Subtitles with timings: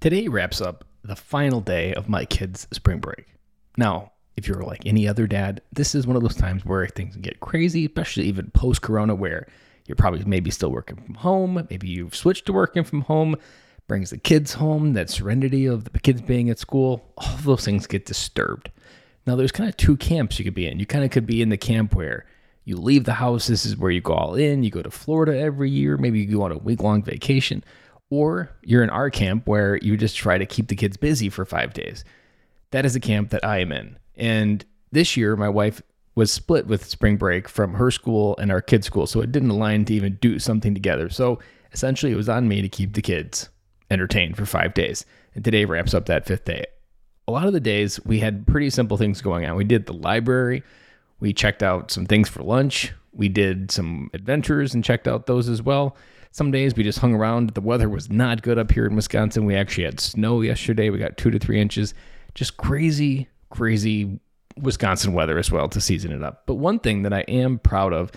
[0.00, 3.26] Today wraps up the final day of my kids' spring break.
[3.76, 7.16] Now, if you're like any other dad, this is one of those times where things
[7.16, 9.48] get crazy, especially even post corona, where
[9.86, 11.66] you're probably maybe still working from home.
[11.68, 13.34] Maybe you've switched to working from home,
[13.88, 17.64] brings the kids home, that serenity of the kids being at school, all of those
[17.64, 18.70] things get disturbed.
[19.26, 20.78] Now, there's kind of two camps you could be in.
[20.78, 22.24] You kind of could be in the camp where
[22.64, 25.36] you leave the house, this is where you go all in, you go to Florida
[25.36, 27.64] every year, maybe you go on a week long vacation
[28.10, 31.44] or you're in our camp where you just try to keep the kids busy for
[31.44, 32.04] five days.
[32.70, 33.98] That is a camp that I am in.
[34.16, 35.82] And this year, my wife
[36.14, 39.06] was split with spring break from her school and our kids' school.
[39.06, 41.08] So it didn't align to even do something together.
[41.10, 41.38] So
[41.72, 43.48] essentially, it was on me to keep the kids
[43.90, 45.04] entertained for five days.
[45.34, 46.64] And today wraps up that fifth day.
[47.26, 49.54] A lot of the days, we had pretty simple things going on.
[49.54, 50.62] We did the library,
[51.20, 55.48] we checked out some things for lunch, we did some adventures and checked out those
[55.48, 55.96] as well.
[56.30, 57.50] Some days we just hung around.
[57.50, 59.44] The weather was not good up here in Wisconsin.
[59.44, 60.90] We actually had snow yesterday.
[60.90, 61.94] We got two to three inches.
[62.34, 64.20] Just crazy, crazy
[64.60, 66.44] Wisconsin weather as well to season it up.
[66.46, 68.12] But one thing that I am proud of,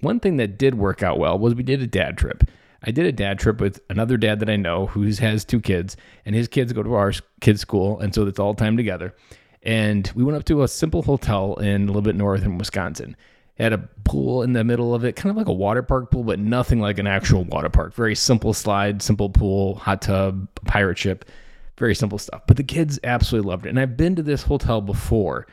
[0.00, 2.44] one thing that did work out well was we did a dad trip.
[2.82, 5.96] I did a dad trip with another dad that I know who has two kids,
[6.24, 9.14] and his kids go to our kids' school, and so it's all time together.
[9.62, 13.16] And we went up to a simple hotel in a little bit north in Wisconsin.
[13.60, 16.24] Had a pool in the middle of it, kind of like a water park pool,
[16.24, 17.94] but nothing like an actual water park.
[17.94, 21.26] Very simple slide, simple pool, hot tub, pirate ship,
[21.78, 22.42] very simple stuff.
[22.46, 23.68] But the kids absolutely loved it.
[23.68, 25.46] And I've been to this hotel before,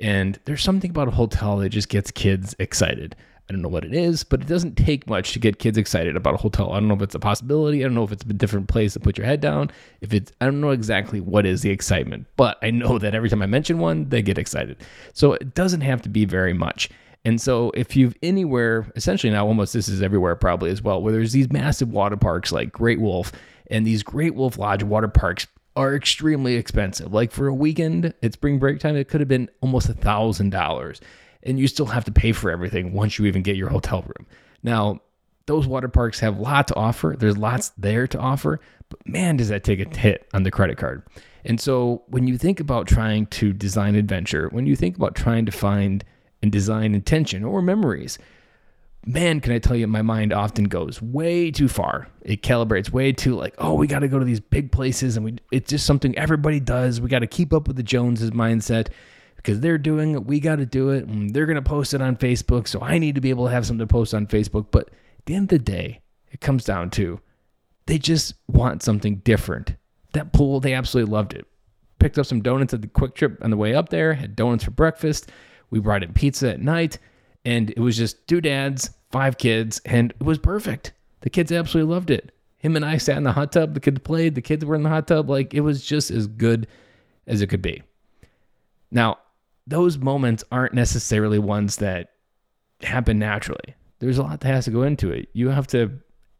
[0.00, 3.14] and there's something about a hotel that just gets kids excited.
[3.48, 6.16] I don't know what it is, but it doesn't take much to get kids excited
[6.16, 6.72] about a hotel.
[6.72, 7.80] I don't know if it's a possibility.
[7.80, 9.70] I don't know if it's a different place to put your head down.
[10.00, 13.28] If it's, I don't know exactly what is the excitement, but I know that every
[13.28, 14.78] time I mention one, they get excited.
[15.12, 16.88] So it doesn't have to be very much.
[17.24, 21.12] And so if you've anywhere, essentially now almost this is everywhere probably as well, where
[21.12, 23.32] there's these massive water parks like Great Wolf
[23.70, 27.12] and these Great Wolf Lodge water parks are extremely expensive.
[27.12, 30.50] Like for a weekend at spring break time, it could have been almost a thousand
[30.50, 31.00] dollars.
[31.42, 34.26] And you still have to pay for everything once you even get your hotel room.
[34.62, 35.00] Now,
[35.46, 37.16] those water parks have a lot to offer.
[37.18, 40.76] There's lots there to offer, but man, does that take a hit on the credit
[40.76, 41.02] card.
[41.44, 45.46] And so when you think about trying to design adventure, when you think about trying
[45.46, 46.04] to find
[46.42, 48.18] and design intention or memories.
[49.06, 52.08] Man, can I tell you, my mind often goes way too far.
[52.20, 55.24] It calibrates way too like, oh, we got to go to these big places, and
[55.24, 57.00] we it's just something everybody does.
[57.00, 58.88] We got to keep up with the Joneses mindset
[59.36, 60.26] because they're doing it.
[60.26, 62.68] We got to do it, and they're gonna post it on Facebook.
[62.68, 64.66] So I need to be able to have something to post on Facebook.
[64.70, 67.20] But at the end of the day, it comes down to
[67.86, 69.76] they just want something different.
[70.12, 71.46] That pool, they absolutely loved it.
[71.98, 74.12] Picked up some donuts at the Kwik Trip on the way up there.
[74.12, 75.30] Had donuts for breakfast
[75.70, 76.98] we brought in pizza at night,
[77.44, 80.92] and it was just two dads, five kids, and it was perfect.
[81.20, 82.32] The kids absolutely loved it.
[82.58, 83.74] Him and I sat in the hot tub.
[83.74, 84.34] The kids played.
[84.34, 85.30] The kids were in the hot tub.
[85.30, 86.66] Like it was just as good
[87.26, 87.82] as it could be.
[88.90, 89.18] Now,
[89.66, 92.10] those moments aren't necessarily ones that
[92.82, 93.74] happen naturally.
[93.98, 95.28] There's a lot that has to go into it.
[95.32, 95.90] You have to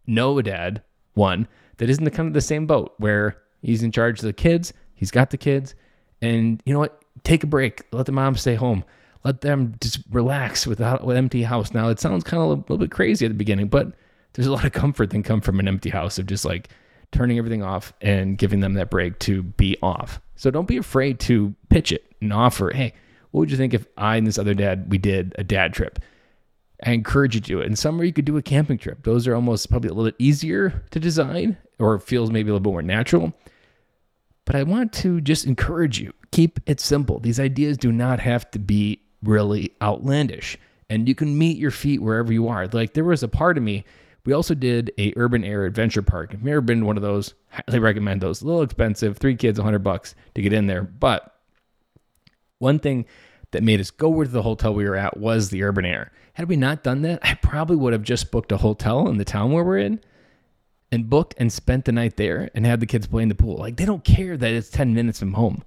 [0.07, 0.83] know a dad,
[1.15, 4.33] one, that isn't the kind of the same boat where he's in charge of the
[4.33, 5.75] kids, he's got the kids,
[6.21, 7.03] and you know what?
[7.23, 7.85] Take a break.
[7.93, 8.85] Let the mom stay home
[9.25, 11.73] let them just relax without with empty house.
[11.73, 13.93] Now it sounds kind of a little bit crazy at the beginning, but
[14.33, 16.69] there's a lot of comfort that come from an empty house of just like
[17.13, 20.21] turning everything off and giving them that break to be off.
[20.37, 22.95] So don't be afraid to pitch it and offer, hey,
[23.31, 25.99] what would you think if I and this other dad we did a dad trip?
[26.85, 27.67] I encourage you to do it.
[27.67, 29.03] In summer, you could do a camping trip.
[29.03, 32.61] Those are almost probably a little bit easier to design or feels maybe a little
[32.61, 33.35] bit more natural.
[34.47, 37.21] But I want to just encourage you keep it simple.
[37.21, 40.57] These ideas do not have to be really outlandish
[40.91, 42.67] and you can meet your feet wherever you are.
[42.67, 43.85] Like there was a part of me.
[44.27, 46.35] We also did a urban air adventure park.
[46.35, 48.43] If you've ever been to one of those, highly recommend those.
[48.43, 50.83] A little expensive, three kids, 100 bucks to get in there.
[50.83, 51.35] But
[52.59, 53.07] one thing
[53.53, 56.13] that made us go to the hotel we were at was the urban air.
[56.35, 59.25] Had we not done that, I probably would have just booked a hotel in the
[59.25, 60.01] town where we're in
[60.93, 63.57] and booked and spent the night there and had the kids play in the pool.
[63.57, 65.63] Like they don't care that it's 10 minutes from home.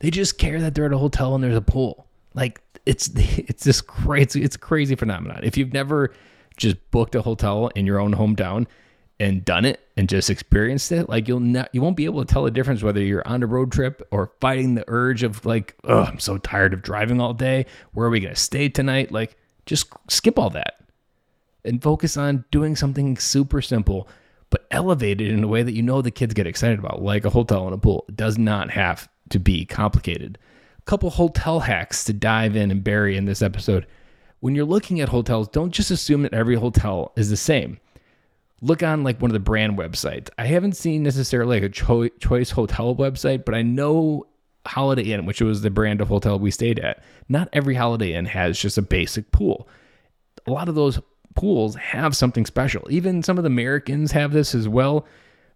[0.00, 2.05] They just care that they're at a hotel and there's a pool.
[2.36, 5.40] Like it's it's this crazy it's crazy phenomenon.
[5.42, 6.14] If you've never
[6.56, 8.66] just booked a hotel in your own hometown
[9.18, 12.32] and done it and just experienced it, like you'll not you won't be able to
[12.32, 15.74] tell the difference whether you're on a road trip or fighting the urge of like,
[15.84, 17.66] oh, I'm so tired of driving all day.
[17.92, 19.10] Where are we gonna stay tonight?
[19.10, 20.80] Like, just skip all that
[21.64, 24.08] and focus on doing something super simple
[24.48, 27.30] but elevated in a way that you know the kids get excited about, like a
[27.30, 28.04] hotel and a pool.
[28.08, 30.38] It does not have to be complicated
[30.86, 33.86] couple hotel hacks to dive in and bury in this episode.
[34.40, 37.78] When you're looking at hotels, don't just assume that every hotel is the same.
[38.62, 40.30] look on like one of the brand websites.
[40.38, 44.26] I haven't seen necessarily like a cho- choice hotel website, but I know
[44.66, 47.02] Holiday Inn, which was the brand of hotel we stayed at.
[47.28, 49.68] Not every Holiday Inn has just a basic pool.
[50.46, 50.98] A lot of those
[51.34, 52.86] pools have something special.
[52.90, 55.06] Even some of the AmericInns have this as well.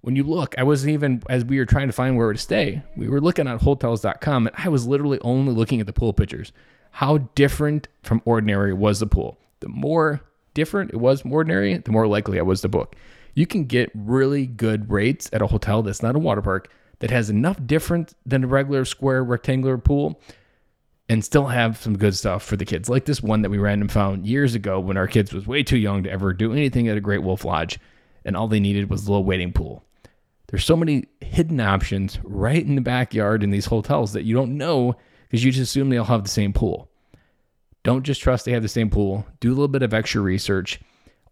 [0.02, 2.82] When you look, I wasn't even as we were trying to find where to stay.
[2.96, 6.52] We were looking at hotels.com and I was literally only looking at the pool pictures.
[6.92, 9.38] How different from ordinary was the pool?
[9.60, 10.22] The more
[10.54, 12.96] different it was from ordinary, the more likely I was to book.
[13.34, 17.10] You can get really good rates at a hotel that's not a water park that
[17.10, 20.20] has enough different than a regular square rectangular pool
[21.08, 22.88] and still have some good stuff for the kids.
[22.88, 25.78] Like this one that we random found years ago when our kids was way too
[25.78, 27.78] young to ever do anything at a Great Wolf Lodge
[28.24, 29.84] and all they needed was a little waiting pool.
[30.50, 34.56] There's so many hidden options right in the backyard in these hotels that you don't
[34.56, 34.96] know
[35.28, 36.90] because you just assume they all have the same pool.
[37.82, 39.24] Don't just trust they have the same pool.
[39.38, 40.80] Do a little bit of extra research.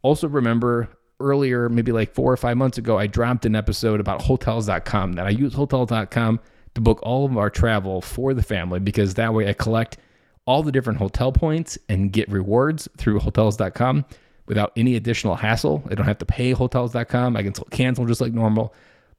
[0.02, 0.88] Also, remember
[1.20, 5.26] earlier, maybe like four or five months ago, I dropped an episode about hotels.com that
[5.26, 6.40] I use hotels.com
[6.74, 9.98] to book all of our travel for the family because that way I collect
[10.46, 14.04] all the different hotel points and get rewards through hotels.com
[14.46, 15.82] without any additional hassle.
[15.90, 17.36] I don't have to pay hotels.com.
[17.36, 18.72] I can cancel just like normal,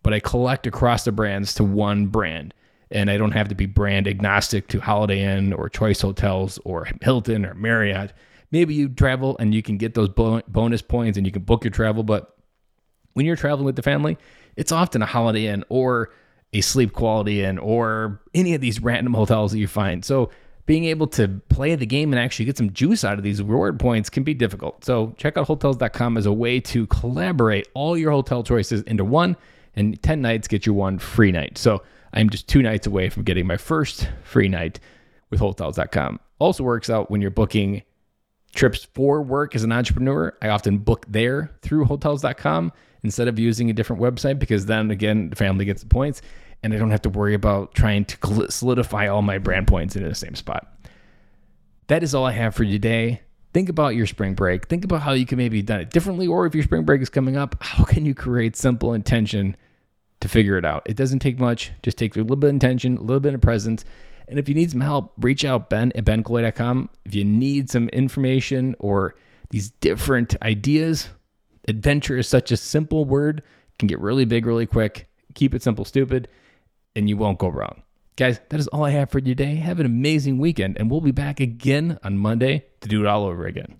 [0.03, 2.53] but I collect across the brands to one brand
[2.91, 6.87] and I don't have to be brand agnostic to Holiday Inn or Choice Hotels or
[7.01, 8.13] Hilton or Marriott.
[8.51, 11.71] Maybe you travel and you can get those bonus points and you can book your
[11.71, 12.35] travel, but
[13.13, 14.17] when you're traveling with the family,
[14.55, 16.11] it's often a Holiday Inn or
[16.51, 20.03] a Sleep Quality Inn or any of these random hotels that you find.
[20.03, 20.31] So
[20.65, 23.79] being able to play the game and actually get some juice out of these reward
[23.79, 24.83] points can be difficult.
[24.85, 29.35] So check out hotels.com as a way to collaborate all your hotel choices into one
[29.75, 31.57] and 10 nights get you one free night.
[31.57, 31.83] So
[32.13, 34.79] I'm just two nights away from getting my first free night
[35.29, 36.19] with hotels.com.
[36.39, 37.83] Also works out when you're booking
[38.55, 40.35] trips for work as an entrepreneur.
[40.41, 42.71] I often book there through hotels.com
[43.03, 46.21] instead of using a different website because then again, the family gets the points
[46.63, 50.03] and I don't have to worry about trying to solidify all my brand points in
[50.03, 50.73] the same spot.
[51.87, 53.21] That is all I have for today.
[53.53, 54.67] Think about your spring break.
[54.67, 57.09] Think about how you can maybe done it differently, or if your spring break is
[57.09, 59.55] coming up, how can you create simple intention
[60.21, 60.83] to figure it out.
[60.85, 63.41] It doesn't take much, just take a little bit of intention, a little bit of
[63.41, 63.85] presence.
[64.27, 66.89] And if you need some help, reach out, Ben at benkilloy.com.
[67.05, 69.15] If you need some information or
[69.49, 71.09] these different ideas,
[71.67, 73.41] adventure is such a simple word,
[73.79, 75.09] can get really big really quick.
[75.35, 76.27] Keep it simple, stupid,
[76.95, 77.81] and you won't go wrong.
[78.19, 79.55] Guys, that is all I have for you today.
[79.55, 83.23] Have an amazing weekend, and we'll be back again on Monday to do it all
[83.23, 83.79] over again.